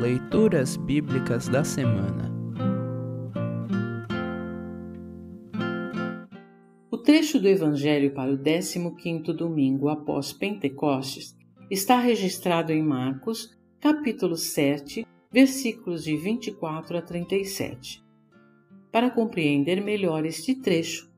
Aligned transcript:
Leituras 0.00 0.76
Bíblicas 0.76 1.48
da 1.48 1.64
Semana 1.64 2.32
O 6.88 6.96
trecho 6.96 7.40
do 7.40 7.48
Evangelho 7.48 8.14
para 8.14 8.32
o 8.32 8.38
15º 8.38 9.32
domingo 9.32 9.88
após 9.88 10.32
Pentecostes 10.32 11.36
está 11.68 11.98
registrado 11.98 12.72
em 12.72 12.80
Marcos, 12.80 13.58
capítulo 13.80 14.36
7, 14.36 15.04
versículos 15.32 16.04
de 16.04 16.16
24 16.16 16.98
a 16.98 17.02
37. 17.02 18.00
Para 18.92 19.10
compreender 19.10 19.82
melhor 19.82 20.24
este 20.24 20.54
trecho, 20.54 21.10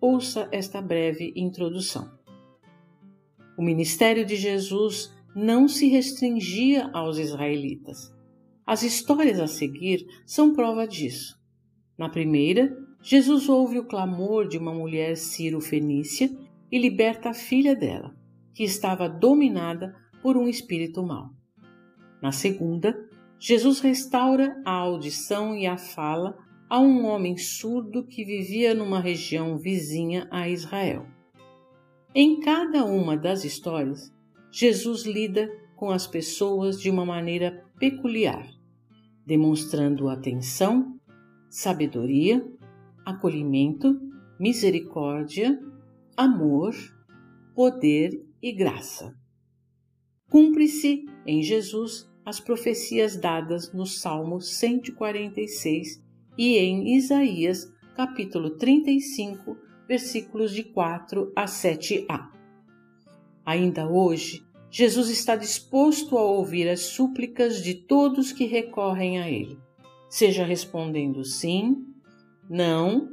ouça 0.00 0.48
esta 0.50 0.80
breve 0.80 1.34
introdução. 1.36 2.10
O 3.58 3.62
ministério 3.62 4.24
de 4.24 4.36
Jesus 4.36 5.14
não 5.36 5.68
se 5.68 5.86
restringia 5.88 6.88
aos 6.94 7.18
israelitas. 7.18 8.21
As 8.72 8.82
histórias 8.82 9.38
a 9.38 9.46
seguir 9.46 10.06
são 10.24 10.54
prova 10.54 10.88
disso. 10.88 11.38
Na 11.98 12.08
primeira, 12.08 12.74
Jesus 13.02 13.46
ouve 13.46 13.78
o 13.78 13.86
clamor 13.86 14.48
de 14.48 14.56
uma 14.56 14.72
mulher 14.72 15.14
ciro-fenícia 15.14 16.34
e 16.70 16.78
liberta 16.78 17.28
a 17.28 17.34
filha 17.34 17.76
dela, 17.76 18.16
que 18.54 18.64
estava 18.64 19.10
dominada 19.10 19.94
por 20.22 20.38
um 20.38 20.48
espírito 20.48 21.02
mau. 21.02 21.28
Na 22.22 22.32
segunda, 22.32 22.96
Jesus 23.38 23.78
restaura 23.78 24.58
a 24.64 24.72
audição 24.72 25.54
e 25.54 25.66
a 25.66 25.76
fala 25.76 26.34
a 26.66 26.80
um 26.80 27.04
homem 27.04 27.36
surdo 27.36 28.06
que 28.06 28.24
vivia 28.24 28.72
numa 28.72 29.00
região 29.00 29.58
vizinha 29.58 30.26
a 30.30 30.48
Israel. 30.48 31.06
Em 32.14 32.40
cada 32.40 32.86
uma 32.86 33.18
das 33.18 33.44
histórias, 33.44 34.10
Jesus 34.50 35.04
lida 35.04 35.50
com 35.76 35.90
as 35.90 36.06
pessoas 36.06 36.80
de 36.80 36.88
uma 36.88 37.04
maneira 37.04 37.66
peculiar, 37.78 38.61
demonstrando 39.32 40.10
atenção, 40.10 41.00
sabedoria, 41.48 42.46
acolhimento, 43.02 43.98
misericórdia, 44.38 45.58
amor, 46.14 46.74
poder 47.54 48.22
e 48.42 48.52
graça. 48.52 49.16
Cumpre-se 50.28 51.06
em 51.24 51.42
Jesus 51.42 52.06
as 52.26 52.40
profecias 52.40 53.16
dadas 53.16 53.72
no 53.72 53.86
Salmo 53.86 54.38
146 54.38 56.04
e 56.36 56.58
em 56.58 56.94
Isaías, 56.94 57.72
capítulo 57.96 58.50
35, 58.58 59.56
versículos 59.88 60.52
de 60.52 60.62
4 60.62 61.32
a 61.34 61.46
7a. 61.46 62.28
Ainda 63.46 63.88
hoje, 63.88 64.44
Jesus 64.74 65.10
está 65.10 65.36
disposto 65.36 66.16
a 66.16 66.24
ouvir 66.24 66.66
as 66.66 66.80
súplicas 66.80 67.62
de 67.62 67.74
todos 67.74 68.32
que 68.32 68.46
recorrem 68.46 69.20
a 69.20 69.28
Ele, 69.28 69.58
seja 70.08 70.46
respondendo 70.46 71.22
sim, 71.26 71.84
não 72.48 73.12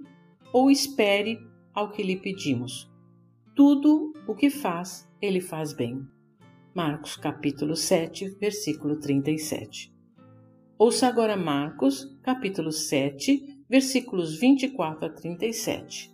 ou 0.54 0.72
espere 0.72 1.38
ao 1.74 1.92
que 1.92 2.02
lhe 2.02 2.16
pedimos. 2.16 2.90
Tudo 3.54 4.14
o 4.26 4.34
que 4.34 4.50
faz, 4.50 5.06
Ele 5.22 5.42
faz 5.42 5.74
bem. 5.74 6.08
Marcos 6.74 7.18
capítulo 7.18 7.76
7, 7.76 8.38
versículo 8.40 8.98
37. 8.98 9.94
Ouça 10.78 11.08
agora 11.10 11.36
Marcos 11.36 12.18
capítulo 12.24 12.72
7, 12.72 13.66
versículos 13.70 14.40
24 14.40 15.08
a 15.08 15.10
37. 15.10 16.10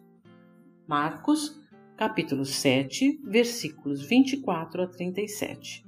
Marcos 0.88 1.62
capítulo 1.98 2.44
7, 2.44 3.22
versículos 3.24 4.02
24 4.02 4.82
a 4.82 4.88
37. 4.88 5.86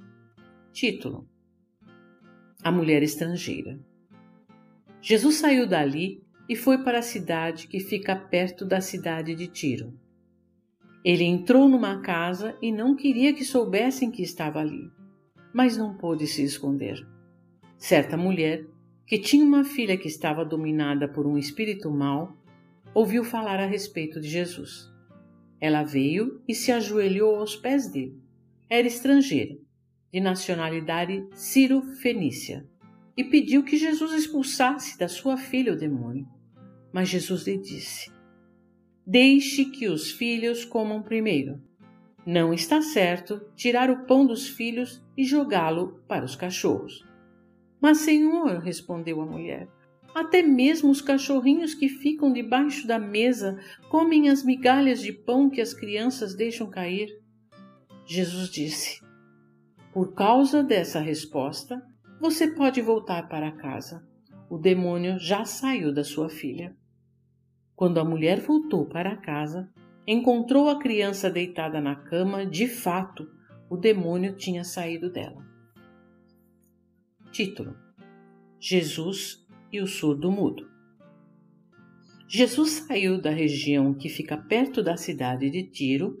Título: 0.72 1.28
A 2.62 2.72
mulher 2.72 3.02
estrangeira. 3.02 3.78
Jesus 5.02 5.36
saiu 5.36 5.66
dali 5.66 6.22
e 6.48 6.56
foi 6.56 6.82
para 6.82 7.00
a 7.00 7.02
cidade 7.02 7.68
que 7.68 7.78
fica 7.78 8.16
perto 8.16 8.64
da 8.64 8.80
cidade 8.80 9.34
de 9.34 9.48
Tiro. 9.48 9.92
Ele 11.04 11.24
entrou 11.24 11.68
numa 11.68 12.00
casa 12.00 12.56
e 12.62 12.72
não 12.72 12.96
queria 12.96 13.34
que 13.34 13.44
soubessem 13.44 14.10
que 14.10 14.22
estava 14.22 14.60
ali, 14.60 14.90
mas 15.52 15.76
não 15.76 15.94
pôde 15.94 16.26
se 16.26 16.42
esconder. 16.42 17.06
Certa 17.76 18.16
mulher, 18.16 18.66
que 19.06 19.18
tinha 19.18 19.44
uma 19.44 19.62
filha 19.62 19.96
que 19.96 20.08
estava 20.08 20.42
dominada 20.42 21.06
por 21.06 21.26
um 21.26 21.36
espírito 21.36 21.90
mau, 21.90 22.34
ouviu 22.94 23.22
falar 23.22 23.60
a 23.60 23.66
respeito 23.66 24.18
de 24.20 24.28
Jesus. 24.28 24.97
Ela 25.60 25.82
veio 25.82 26.42
e 26.46 26.54
se 26.54 26.70
ajoelhou 26.70 27.36
aos 27.36 27.56
pés 27.56 27.90
dele. 27.90 28.20
Era 28.70 28.86
estrangeira, 28.86 29.56
de 30.12 30.20
nacionalidade 30.20 31.26
Ciro-Fenícia, 31.32 32.66
e 33.16 33.24
pediu 33.24 33.64
que 33.64 33.76
Jesus 33.76 34.12
expulsasse 34.12 34.98
da 34.98 35.08
sua 35.08 35.36
filha 35.36 35.72
o 35.72 35.76
demônio. 35.76 36.28
Mas 36.92 37.08
Jesus 37.08 37.46
lhe 37.46 37.58
disse: 37.58 38.10
Deixe 39.06 39.64
que 39.64 39.88
os 39.88 40.10
filhos 40.10 40.64
comam 40.64 41.02
primeiro. 41.02 41.60
Não 42.24 42.52
está 42.52 42.82
certo 42.82 43.40
tirar 43.56 43.90
o 43.90 44.04
pão 44.04 44.26
dos 44.26 44.46
filhos 44.48 45.02
e 45.16 45.24
jogá-lo 45.24 46.02
para 46.06 46.24
os 46.24 46.36
cachorros. 46.36 47.04
Mas, 47.80 47.98
Senhor, 47.98 48.58
respondeu 48.58 49.20
a 49.20 49.26
mulher, 49.26 49.68
até 50.14 50.42
mesmo 50.42 50.90
os 50.90 51.00
cachorrinhos 51.00 51.74
que 51.74 51.88
ficam 51.88 52.32
debaixo 52.32 52.86
da 52.86 52.98
mesa 52.98 53.58
comem 53.88 54.28
as 54.28 54.42
migalhas 54.42 55.00
de 55.00 55.12
pão 55.12 55.48
que 55.50 55.60
as 55.60 55.72
crianças 55.74 56.34
deixam 56.34 56.68
cair. 56.68 57.08
Jesus 58.06 58.48
disse: 58.48 59.00
Por 59.92 60.14
causa 60.14 60.62
dessa 60.62 61.00
resposta, 61.00 61.80
você 62.20 62.48
pode 62.48 62.80
voltar 62.80 63.28
para 63.28 63.52
casa. 63.52 64.06
O 64.50 64.58
demônio 64.58 65.18
já 65.18 65.44
saiu 65.44 65.92
da 65.92 66.02
sua 66.02 66.28
filha. 66.28 66.74
Quando 67.76 68.00
a 68.00 68.04
mulher 68.04 68.40
voltou 68.40 68.86
para 68.86 69.16
casa, 69.18 69.70
encontrou 70.06 70.68
a 70.68 70.78
criança 70.78 71.30
deitada 71.30 71.80
na 71.80 71.94
cama. 71.94 72.46
De 72.46 72.66
fato, 72.66 73.30
o 73.70 73.76
demônio 73.76 74.34
tinha 74.34 74.64
saído 74.64 75.12
dela. 75.12 75.46
Título: 77.30 77.76
Jesus 78.58 79.46
e 79.72 79.80
o 79.80 79.86
surdo 79.86 80.30
mudo. 80.30 80.68
Jesus 82.28 82.70
saiu 82.70 83.20
da 83.20 83.30
região 83.30 83.94
que 83.94 84.08
fica 84.08 84.36
perto 84.36 84.82
da 84.82 84.96
cidade 84.96 85.48
de 85.48 85.62
Tiro, 85.62 86.18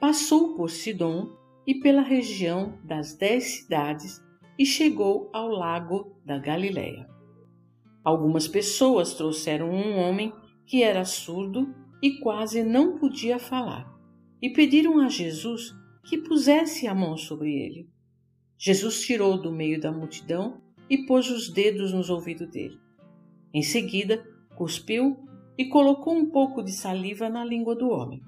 passou 0.00 0.54
por 0.54 0.70
Sidom 0.70 1.36
e 1.66 1.74
pela 1.74 2.00
região 2.00 2.78
das 2.82 3.14
dez 3.14 3.44
cidades 3.58 4.24
e 4.58 4.64
chegou 4.64 5.28
ao 5.32 5.48
lago 5.48 6.16
da 6.24 6.38
Galileia. 6.38 7.06
Algumas 8.02 8.48
pessoas 8.48 9.14
trouxeram 9.14 9.70
um 9.70 9.98
homem 9.98 10.32
que 10.66 10.82
era 10.82 11.04
surdo 11.04 11.74
e 12.02 12.18
quase 12.20 12.62
não 12.62 12.96
podia 12.96 13.38
falar, 13.38 13.86
e 14.40 14.48
pediram 14.50 14.98
a 15.00 15.08
Jesus 15.08 15.74
que 16.04 16.16
pusesse 16.16 16.86
a 16.86 16.94
mão 16.94 17.16
sobre 17.16 17.52
ele. 17.52 17.88
Jesus 18.58 19.00
tirou 19.02 19.40
do 19.40 19.52
meio 19.52 19.78
da 19.78 19.92
multidão 19.92 20.62
e 20.88 21.06
pôs 21.06 21.30
os 21.30 21.50
dedos 21.52 21.92
nos 21.92 22.08
ouvidos 22.08 22.48
dele. 22.50 22.78
Em 23.52 23.62
seguida, 23.62 24.24
cuspiu 24.56 25.16
e 25.58 25.68
colocou 25.68 26.14
um 26.14 26.30
pouco 26.30 26.62
de 26.62 26.72
saliva 26.72 27.28
na 27.28 27.44
língua 27.44 27.74
do 27.74 27.88
homem. 27.88 28.22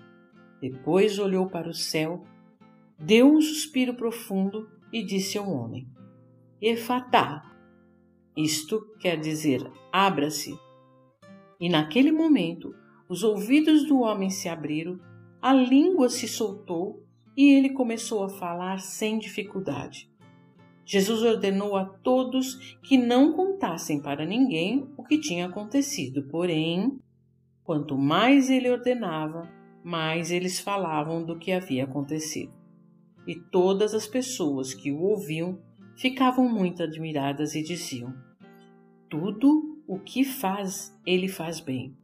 Depois 0.61 1.19
olhou 1.19 1.49
para 1.49 1.69
o 1.69 1.75
céu, 1.75 2.25
deu 2.99 3.33
um 3.33 3.41
suspiro 3.41 3.95
profundo 3.95 4.69
e 4.93 5.05
disse 5.05 5.39
ao 5.39 5.51
homem: 5.51 5.89
Efatá. 6.61 7.49
Isto 8.37 8.81
quer 8.99 9.19
dizer 9.19 9.71
abra-se. 9.93 10.55
E 11.61 11.69
naquele 11.69 12.11
momento, 12.11 12.75
os 13.09 13.23
ouvidos 13.23 13.87
do 13.87 14.01
homem 14.01 14.31
se 14.31 14.49
abriram, 14.49 14.99
a 15.41 15.53
língua 15.53 16.09
se 16.09 16.27
soltou 16.27 17.05
e 17.37 17.55
ele 17.55 17.71
começou 17.71 18.25
a 18.25 18.29
falar 18.29 18.79
sem 18.79 19.19
dificuldade. 19.19 20.12
Jesus 20.85 21.23
ordenou 21.23 21.77
a 21.77 21.85
todos 21.85 22.77
que 22.83 22.97
não 22.97 23.33
contassem 23.33 24.01
para 24.01 24.27
ninguém 24.27 24.89
o 24.97 25.05
que 25.05 25.19
tinha 25.19 25.47
acontecido, 25.47 26.25
porém, 26.25 26.99
quanto 27.63 27.97
mais 27.97 28.51
ele 28.51 28.71
ordenava, 28.71 29.49
mais 29.85 30.31
eles 30.31 30.59
falavam 30.59 31.25
do 31.25 31.39
que 31.39 31.53
havia 31.53 31.85
acontecido. 31.85 32.53
E 33.27 33.37
todas 33.37 33.95
as 33.95 34.07
pessoas 34.07 34.75
que 34.75 34.91
o 34.91 35.01
ouviam 35.01 35.59
ficavam 35.97 36.49
muito 36.49 36.83
admiradas 36.83 37.55
e 37.55 37.63
diziam: 37.63 38.13
Tudo 39.09 39.81
o 39.87 39.99
que 39.99 40.25
faz, 40.25 40.97
ele 41.07 41.29
faz 41.29 41.61
bem. 41.61 41.97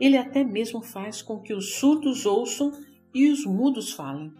Ele 0.00 0.16
até 0.16 0.44
mesmo 0.44 0.80
faz 0.80 1.22
com 1.22 1.40
que 1.40 1.52
os 1.52 1.74
surdos 1.74 2.26
ouçam 2.26 2.72
e 3.14 3.30
os 3.30 3.44
mudos 3.44 3.92
falem. 3.92 4.32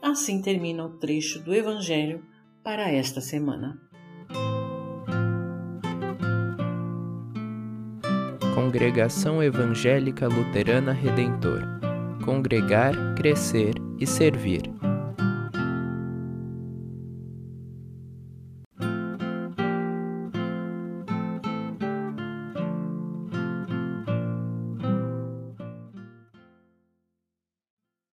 Assim 0.00 0.42
termina 0.42 0.84
o 0.84 0.98
trecho 0.98 1.40
do 1.40 1.54
Evangelho 1.54 2.24
para 2.62 2.90
esta 2.90 3.20
semana. 3.20 3.80
Congregação 8.54 9.42
Evangélica 9.42 10.28
Luterana 10.28 10.92
Redentor 10.92 11.82
Congregar, 12.22 12.94
Crescer 13.16 13.74
e 13.98 14.06
Servir. 14.06 14.81